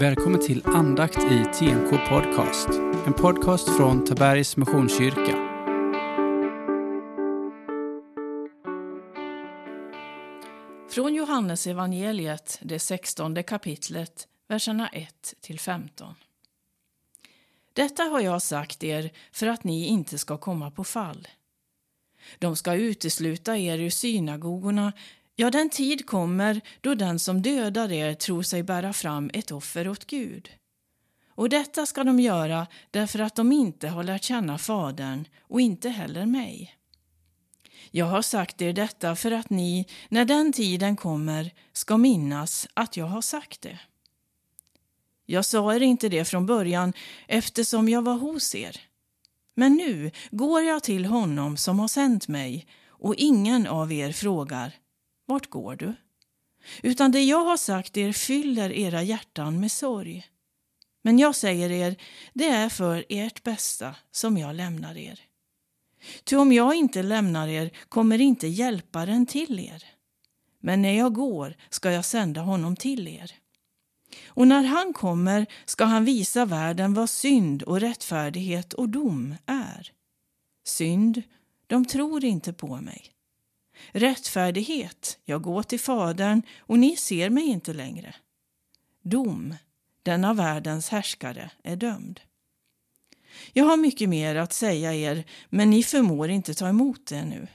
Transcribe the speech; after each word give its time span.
Välkommen 0.00 0.40
till 0.40 0.66
andakt 0.66 1.18
i 1.18 1.44
TNK 1.44 1.90
Podcast. 2.08 2.68
En 3.06 3.12
podcast 3.12 3.76
från 3.76 4.04
Tabergs 4.04 4.56
Missionskyrka. 4.56 5.36
Från 10.90 11.14
Johannes 11.14 11.66
evangeliet, 11.66 12.58
det 12.62 12.78
sextonde 12.78 13.42
kapitlet, 13.42 14.28
verserna 14.48 14.88
1 14.88 15.34
till 15.40 15.60
15. 15.60 16.14
Detta 17.72 18.02
har 18.02 18.20
jag 18.20 18.42
sagt 18.42 18.84
er 18.84 19.10
för 19.32 19.46
att 19.46 19.64
ni 19.64 19.86
inte 19.86 20.18
ska 20.18 20.36
komma 20.36 20.70
på 20.70 20.84
fall. 20.84 21.28
De 22.38 22.56
ska 22.56 22.74
utesluta 22.74 23.56
er 23.56 23.78
ur 23.78 23.90
synagogorna 23.90 24.92
Ja, 25.40 25.50
den 25.50 25.70
tid 25.70 26.06
kommer 26.06 26.60
då 26.80 26.94
den 26.94 27.18
som 27.18 27.42
dödar 27.42 27.92
er 27.92 28.14
tror 28.14 28.42
sig 28.42 28.62
bära 28.62 28.92
fram 28.92 29.30
ett 29.34 29.50
offer 29.50 29.88
åt 29.88 30.06
Gud. 30.06 30.50
Och 31.34 31.48
detta 31.48 31.86
ska 31.86 32.04
de 32.04 32.20
göra 32.20 32.66
därför 32.90 33.18
att 33.18 33.34
de 33.34 33.52
inte 33.52 33.88
har 33.88 34.02
lärt 34.02 34.22
känna 34.22 34.58
Fadern 34.58 35.24
och 35.40 35.60
inte 35.60 35.88
heller 35.88 36.26
mig. 36.26 36.76
Jag 37.90 38.06
har 38.06 38.22
sagt 38.22 38.62
er 38.62 38.72
detta 38.72 39.16
för 39.16 39.30
att 39.30 39.50
ni, 39.50 39.86
när 40.08 40.24
den 40.24 40.52
tiden 40.52 40.96
kommer, 40.96 41.50
ska 41.72 41.96
minnas 41.96 42.68
att 42.74 42.96
jag 42.96 43.06
har 43.06 43.22
sagt 43.22 43.60
det. 43.60 43.78
Jag 45.26 45.44
sa 45.44 45.74
er 45.74 45.80
inte 45.80 46.08
det 46.08 46.24
från 46.24 46.46
början 46.46 46.92
eftersom 47.28 47.88
jag 47.88 48.02
var 48.02 48.14
hos 48.14 48.54
er. 48.54 48.80
Men 49.54 49.74
nu 49.74 50.10
går 50.30 50.62
jag 50.62 50.82
till 50.82 51.04
honom 51.04 51.56
som 51.56 51.78
har 51.78 51.88
sänt 51.88 52.28
mig 52.28 52.66
och 52.88 53.14
ingen 53.14 53.66
av 53.66 53.92
er 53.92 54.12
frågar 54.12 54.72
vart 55.28 55.50
går 55.50 55.76
du? 55.76 55.94
Utan 56.82 57.12
det 57.12 57.22
jag 57.24 57.44
har 57.44 57.56
sagt 57.56 57.96
er 57.96 58.12
fyller 58.12 58.72
era 58.72 59.02
hjärtan 59.02 59.60
med 59.60 59.72
sorg. 59.72 60.26
Men 61.02 61.18
jag 61.18 61.34
säger 61.34 61.70
er, 61.70 61.96
det 62.34 62.48
är 62.48 62.68
för 62.68 63.04
ert 63.08 63.42
bästa 63.42 63.94
som 64.10 64.38
jag 64.38 64.56
lämnar 64.56 64.96
er. 64.96 65.20
Ty 66.24 66.36
om 66.36 66.52
jag 66.52 66.74
inte 66.74 67.02
lämnar 67.02 67.48
er 67.48 67.70
kommer 67.88 68.20
inte 68.20 68.46
hjälparen 68.46 69.26
till 69.26 69.58
er. 69.58 69.84
Men 70.60 70.82
när 70.82 70.92
jag 70.92 71.14
går 71.14 71.56
ska 71.70 71.90
jag 71.92 72.04
sända 72.04 72.40
honom 72.40 72.76
till 72.76 73.08
er. 73.08 73.32
Och 74.26 74.48
när 74.48 74.64
han 74.64 74.92
kommer 74.92 75.46
ska 75.64 75.84
han 75.84 76.04
visa 76.04 76.44
världen 76.44 76.94
vad 76.94 77.10
synd 77.10 77.62
och 77.62 77.80
rättfärdighet 77.80 78.72
och 78.72 78.88
dom 78.88 79.34
är. 79.46 79.92
Synd, 80.64 81.22
de 81.66 81.84
tror 81.84 82.24
inte 82.24 82.52
på 82.52 82.76
mig. 82.76 83.17
Rättfärdighet, 83.92 85.18
jag 85.24 85.42
går 85.42 85.62
till 85.62 85.80
Fadern 85.80 86.42
och 86.58 86.78
ni 86.78 86.96
ser 86.96 87.30
mig 87.30 87.44
inte 87.44 87.72
längre. 87.72 88.14
Dom, 89.02 89.54
denna 90.02 90.34
världens 90.34 90.88
härskare 90.88 91.50
är 91.62 91.76
dömd. 91.76 92.20
Jag 93.52 93.64
har 93.64 93.76
mycket 93.76 94.08
mer 94.08 94.36
att 94.36 94.52
säga 94.52 94.94
er, 94.94 95.24
men 95.48 95.70
ni 95.70 95.82
förmår 95.82 96.30
inte 96.30 96.54
ta 96.54 96.68
emot 96.68 97.06
det 97.06 97.24
nu. 97.24 97.46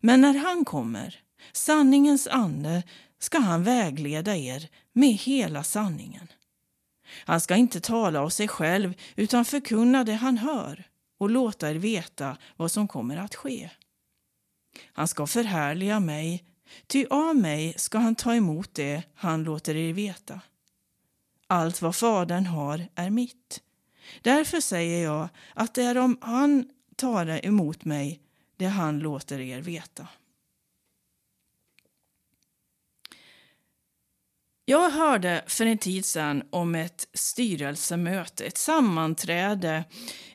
Men 0.00 0.20
när 0.20 0.34
han 0.34 0.64
kommer, 0.64 1.20
sanningens 1.52 2.26
ande, 2.26 2.82
ska 3.18 3.38
han 3.38 3.64
vägleda 3.64 4.36
er 4.36 4.68
med 4.92 5.12
hela 5.12 5.62
sanningen. 5.62 6.28
Han 7.24 7.40
ska 7.40 7.56
inte 7.56 7.80
tala 7.80 8.20
av 8.20 8.28
sig 8.28 8.48
själv 8.48 8.94
utan 9.16 9.44
förkunna 9.44 10.04
det 10.04 10.14
han 10.14 10.38
hör 10.38 10.84
och 11.18 11.30
låta 11.30 11.70
er 11.70 11.74
veta 11.74 12.36
vad 12.56 12.70
som 12.70 12.88
kommer 12.88 13.16
att 13.16 13.34
ske. 13.34 13.70
Han 14.92 15.08
ska 15.08 15.26
förhärliga 15.26 16.00
mig, 16.00 16.44
ty 16.86 17.06
av 17.10 17.36
mig 17.36 17.74
ska 17.76 17.98
han 17.98 18.14
ta 18.14 18.34
emot 18.34 18.74
det 18.74 19.02
han 19.14 19.44
låter 19.44 19.76
er 19.76 19.92
veta. 19.92 20.40
Allt 21.46 21.82
vad 21.82 21.96
Fadern 21.96 22.46
har 22.46 22.86
är 22.94 23.10
mitt. 23.10 23.60
Därför 24.22 24.60
säger 24.60 25.04
jag 25.04 25.28
att 25.54 25.74
det 25.74 25.82
är 25.82 25.98
om 25.98 26.18
han 26.20 26.68
tar 26.96 27.46
emot 27.46 27.84
mig 27.84 28.20
det 28.56 28.66
han 28.66 28.98
låter 28.98 29.40
er 29.40 29.60
veta. 29.60 30.08
Jag 34.66 34.90
hörde 34.90 35.44
för 35.46 35.66
en 35.66 35.78
tid 35.78 36.04
sedan 36.04 36.42
om 36.50 36.74
ett 36.74 37.08
styrelsemöte, 37.14 38.44
ett 38.44 38.58
sammanträde 38.58 39.84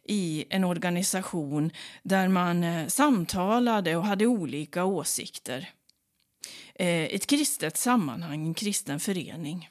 i 0.03 0.45
en 0.50 0.63
organisation 0.63 1.72
där 2.03 2.28
man 2.28 2.63
eh, 2.63 2.88
samtalade 2.88 3.95
och 3.95 4.06
hade 4.06 4.25
olika 4.25 4.85
åsikter. 4.85 5.69
Eh, 6.75 7.03
ett 7.03 7.28
kristet 7.28 7.78
sammanhang, 7.78 8.47
en 8.47 8.53
kristen 8.53 9.00
förening. 9.00 9.69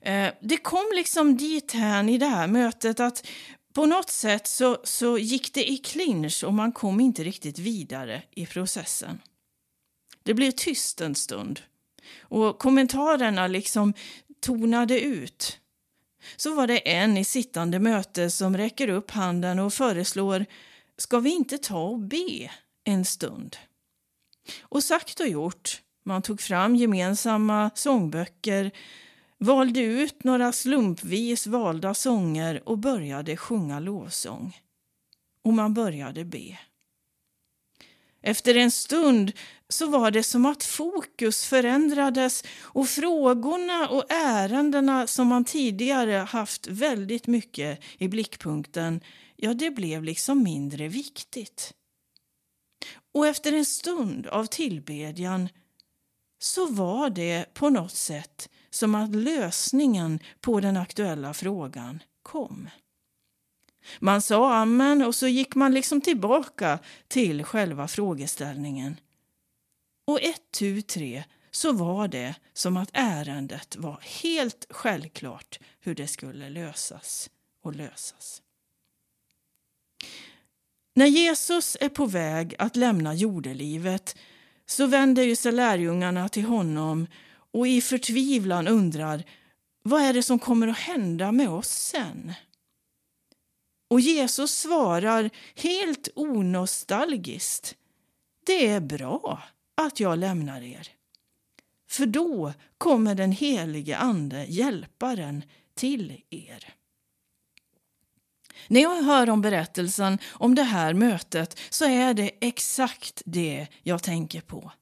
Eh, 0.00 0.32
det 0.40 0.56
kom 0.56 0.92
liksom 0.94 1.36
dit 1.36 1.72
här 1.72 2.08
i 2.08 2.18
det 2.18 2.26
här 2.26 2.46
mötet 2.46 3.00
att 3.00 3.26
på 3.74 3.86
något 3.86 4.10
sätt 4.10 4.46
så, 4.46 4.78
så 4.84 5.18
gick 5.18 5.54
det 5.54 5.70
i 5.70 5.78
clinch 5.78 6.44
och 6.44 6.54
man 6.54 6.72
kom 6.72 7.00
inte 7.00 7.24
riktigt 7.24 7.58
vidare 7.58 8.22
i 8.30 8.46
processen. 8.46 9.20
Det 10.22 10.34
blev 10.34 10.50
tyst 10.50 11.00
en 11.00 11.14
stund 11.14 11.60
och 12.20 12.58
kommentarerna 12.58 13.46
liksom 13.46 13.94
tonade 14.40 15.00
ut. 15.00 15.60
Så 16.36 16.54
var 16.54 16.66
det 16.66 16.92
en 16.92 17.16
i 17.16 17.24
sittande 17.24 17.78
möte 17.78 18.30
som 18.30 18.56
räcker 18.56 18.88
upp 18.88 19.10
handen 19.10 19.58
och 19.58 19.72
föreslår 19.72 20.46
Ska 20.98 21.20
vi 21.20 21.30
inte 21.30 21.58
ta 21.58 21.82
och 21.82 21.98
be 21.98 22.50
en 22.84 23.04
stund? 23.04 23.56
Och 24.60 24.84
sagt 24.84 25.20
och 25.20 25.28
gjort. 25.28 25.82
Man 26.04 26.22
tog 26.22 26.40
fram 26.40 26.76
gemensamma 26.76 27.70
sångböcker, 27.74 28.70
valde 29.38 29.80
ut 29.80 30.24
några 30.24 30.52
slumpvis 30.52 31.46
valda 31.46 31.94
sånger 31.94 32.68
och 32.68 32.78
började 32.78 33.36
sjunga 33.36 33.80
lovsång. 33.80 34.60
Och 35.44 35.52
man 35.52 35.74
började 35.74 36.24
be. 36.24 36.58
Efter 38.26 38.56
en 38.56 38.70
stund 38.70 39.32
så 39.68 39.86
var 39.86 40.10
det 40.10 40.22
som 40.22 40.46
att 40.46 40.64
fokus 40.64 41.44
förändrades 41.44 42.44
och 42.60 42.88
frågorna 42.88 43.88
och 43.88 44.04
ärendena 44.08 45.06
som 45.06 45.28
man 45.28 45.44
tidigare 45.44 46.12
haft 46.12 46.66
väldigt 46.66 47.26
mycket 47.26 47.80
i 47.98 48.08
blickpunkten, 48.08 49.00
ja, 49.36 49.54
det 49.54 49.70
blev 49.70 50.04
liksom 50.04 50.42
mindre 50.42 50.88
viktigt. 50.88 51.74
Och 53.14 53.26
efter 53.26 53.52
en 53.52 53.64
stund 53.64 54.26
av 54.26 54.46
tillbedjan 54.46 55.48
så 56.38 56.66
var 56.66 57.10
det 57.10 57.54
på 57.54 57.68
något 57.68 57.94
sätt 57.94 58.48
som 58.70 58.94
att 58.94 59.14
lösningen 59.14 60.20
på 60.40 60.60
den 60.60 60.76
aktuella 60.76 61.34
frågan 61.34 62.02
kom. 62.22 62.68
Man 64.00 64.22
sa 64.22 64.54
amen 64.54 65.02
och 65.02 65.14
så 65.14 65.28
gick 65.28 65.54
man 65.54 65.74
liksom 65.74 66.00
tillbaka 66.00 66.78
till 67.08 67.44
själva 67.44 67.88
frågeställningen. 67.88 68.96
Och 70.06 70.22
ett, 70.22 70.50
tu, 70.50 70.82
tre 70.82 71.24
så 71.50 71.72
var 71.72 72.08
det 72.08 72.34
som 72.52 72.76
att 72.76 72.90
ärendet 72.92 73.76
var 73.76 74.00
helt 74.22 74.66
självklart 74.70 75.58
hur 75.80 75.94
det 75.94 76.06
skulle 76.06 76.48
lösas 76.48 77.30
och 77.62 77.74
lösas. 77.74 78.42
När 80.94 81.06
Jesus 81.06 81.76
är 81.80 81.88
på 81.88 82.06
väg 82.06 82.54
att 82.58 82.76
lämna 82.76 83.14
jordelivet 83.14 84.16
så 84.66 84.86
vänder 84.86 85.22
ju 85.22 85.36
sig 85.36 85.52
lärjungarna 85.52 86.28
till 86.28 86.44
honom 86.44 87.06
och 87.52 87.68
i 87.68 87.80
förtvivlan 87.80 88.68
undrar 88.68 89.24
vad 89.82 90.02
är 90.02 90.12
det 90.12 90.22
som 90.22 90.38
kommer 90.38 90.68
att 90.68 90.78
hända 90.78 91.32
med 91.32 91.48
oss 91.48 91.68
sen? 91.68 92.32
Och 93.88 94.00
Jesus 94.00 94.58
svarar 94.58 95.30
helt 95.54 96.08
onostalgiskt. 96.14 97.76
Det 98.46 98.66
är 98.66 98.80
bra 98.80 99.42
att 99.74 100.00
jag 100.00 100.18
lämnar 100.18 100.62
er. 100.62 100.88
För 101.88 102.06
då 102.06 102.52
kommer 102.78 103.14
den 103.14 103.32
helige 103.32 103.96
Ande, 103.96 104.44
Hjälparen, 104.44 105.44
till 105.74 106.22
er. 106.30 106.74
När 108.68 108.80
jag 108.80 109.02
hör 109.02 109.30
om 109.30 109.40
berättelsen 109.40 110.18
om 110.26 110.54
det 110.54 110.62
här 110.62 110.94
mötet 110.94 111.58
så 111.70 111.84
är 111.84 112.14
det 112.14 112.30
exakt 112.40 113.22
det 113.24 113.66
jag 113.82 114.02
tänker 114.02 114.40
på. 114.40 114.72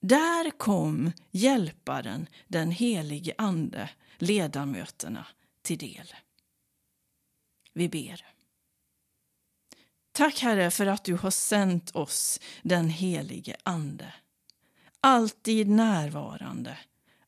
Där 0.00 0.50
kom 0.50 1.12
Hjälparen, 1.30 2.26
den 2.48 2.70
helige 2.70 3.34
Ande, 3.38 3.90
ledamöterna 4.18 5.26
till 5.62 5.78
del. 5.78 6.14
Vi 7.72 7.88
ber. 7.88 8.26
Tack 10.12 10.38
Herre 10.38 10.70
för 10.70 10.86
att 10.86 11.04
du 11.04 11.14
har 11.14 11.30
sänt 11.30 11.96
oss 11.96 12.40
den 12.62 12.88
helige 12.88 13.56
Ande. 13.62 14.14
Alltid 15.00 15.68
närvarande, 15.68 16.78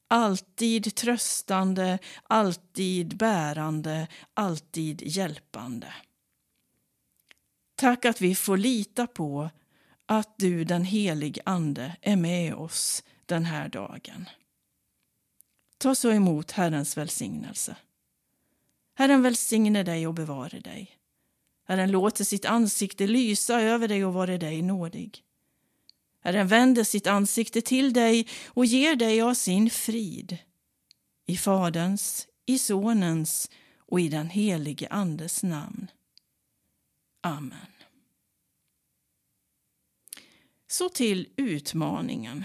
alltid 0.08 0.94
tröstande, 0.94 1.99
alltid 2.23 3.17
bärande, 3.17 4.06
alltid 4.35 5.02
hjälpande. 5.02 5.94
Tack 7.75 8.05
att 8.05 8.20
vi 8.20 8.35
får 8.35 8.56
lita 8.56 9.06
på 9.06 9.50
att 10.06 10.38
du, 10.38 10.64
den 10.64 10.85
helige 10.85 11.43
Ande, 11.44 11.97
är 12.00 12.17
med 12.17 12.55
oss 12.55 13.02
den 13.26 13.44
här 13.44 13.69
dagen. 13.69 14.29
ta 15.79 15.94
så 15.94 16.12
emot 16.12 16.50
Herrens 16.50 16.97
välsignelse. 16.97 17.76
Herren 18.94 19.23
välsigne 19.23 19.82
dig 19.82 20.06
och 20.06 20.14
bevare 20.14 20.61
dig. 20.61 20.99
Herren 21.67 21.91
låter 21.91 22.25
sitt 22.25 22.44
ansikte 22.44 23.06
lysa 23.06 23.61
över 23.61 23.88
dig 23.88 24.05
och 24.05 24.14
vare 24.14 24.38
dig 24.38 24.62
nådig. 24.62 25.25
Herren 26.20 26.49
vänder 26.49 26.85
sitt 26.85 27.06
ansikte 27.06 27.61
till 27.61 27.93
dig 27.93 28.29
och 28.46 28.67
ger 28.67 28.96
dig 28.96 29.20
av 29.20 29.35
sin 29.35 29.70
frid. 29.70 30.38
I 31.26 31.37
Faderns, 31.37 32.29
i 32.46 32.58
Sonens 32.58 33.50
och 33.79 34.00
i 34.00 34.08
den 34.08 34.29
helige 34.29 34.88
Andes 34.91 35.43
namn. 35.43 35.90
Amen. 37.20 37.58
Så 40.67 40.88
till 40.88 41.29
utmaningen. 41.37 42.44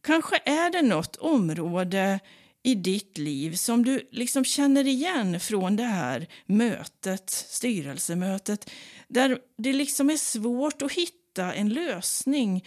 Kanske 0.00 0.42
är 0.44 0.70
det 0.70 0.82
något 0.82 1.16
område 1.16 2.20
i 2.66 2.74
ditt 2.74 3.18
liv 3.18 3.54
som 3.54 3.84
du 3.84 4.08
liksom 4.10 4.44
känner 4.44 4.86
igen 4.86 5.40
från 5.40 5.76
det 5.76 5.82
här 5.82 6.26
mötet, 6.46 7.30
styrelsemötet, 7.30 8.70
där 9.08 9.38
det 9.58 9.72
liksom 9.72 10.10
är 10.10 10.16
svårt 10.16 10.82
att 10.82 10.92
hitta 10.92 11.54
en 11.54 11.68
lösning 11.68 12.64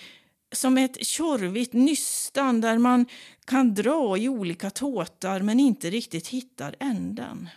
som 0.52 0.78
ett 0.78 1.06
tjorvigt 1.06 1.74
nystan 1.74 2.62
där 2.62 2.78
man 2.78 3.06
kan 3.46 3.74
dra 3.74 4.18
i 4.18 4.30
olika 4.30 4.70
tåtar 4.70 5.42
men 5.42 5.60
inte 5.60 5.90
riktigt 5.90 6.28
hittar 6.28 6.76
änden. 6.80 7.50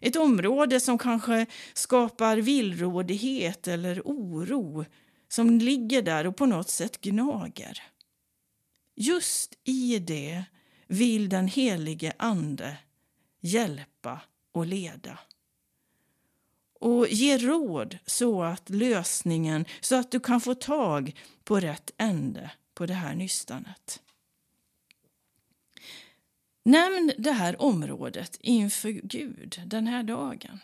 Ett 0.00 0.16
område 0.16 0.80
som 0.80 0.98
kanske 0.98 1.46
skapar 1.74 2.36
villrådighet 2.36 3.68
eller 3.68 4.02
oro 4.04 4.84
som 5.28 5.58
ligger 5.58 6.02
där 6.02 6.26
och 6.26 6.36
på 6.36 6.46
något 6.46 6.70
sätt 6.70 7.00
gnager. 7.00 7.82
Just 8.96 9.54
i 9.64 9.98
det 9.98 10.44
vill 10.90 11.28
den 11.28 11.48
helige 11.48 12.12
Ande 12.18 12.76
hjälpa 13.40 14.20
och 14.52 14.66
leda 14.66 15.18
och 16.80 17.08
ge 17.08 17.38
råd 17.38 17.98
så 18.06 18.42
att 18.42 18.70
lösningen, 18.70 19.64
så 19.80 19.96
att 19.96 20.10
du 20.10 20.20
kan 20.20 20.40
få 20.40 20.54
tag 20.54 21.20
på 21.44 21.60
rätt 21.60 21.90
ände 21.96 22.50
på 22.74 22.86
det 22.86 22.94
här 22.94 23.14
nystanet. 23.14 24.02
Nämn 26.62 27.12
det 27.18 27.32
här 27.32 27.62
området 27.62 28.38
inför 28.40 28.90
Gud 28.90 29.62
den 29.66 29.86
här 29.86 30.02
dagen 30.02 30.58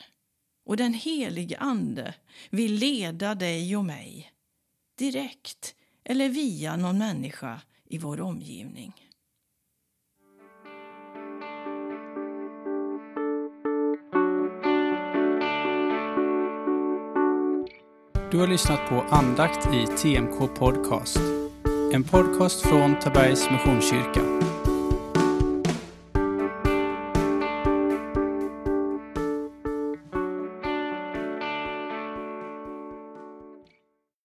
och 0.65 0.77
den 0.77 0.95
helige 0.95 1.59
Ande 1.59 2.15
vill 2.51 2.75
leda 2.75 3.35
dig 3.35 3.77
och 3.77 3.85
mig 3.85 4.33
direkt 4.99 5.75
eller 6.05 6.29
via 6.29 6.77
någon 6.77 6.99
människa 6.99 7.61
i 7.85 7.99
vår 7.99 8.21
omgivning. 8.21 9.06
Du 18.37 18.41
har 18.41 18.47
lyssnat 18.47 18.89
på 18.89 19.05
andakt 19.11 19.69
i 19.75 19.87
TMK 19.87 20.55
Podcast. 20.59 21.21
En 21.93 22.05
podcast 22.05 22.63
från 22.63 22.99
Tabergs 23.01 23.51
Missionskyrka. 23.51 24.21